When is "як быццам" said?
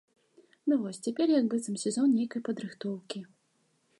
1.39-1.75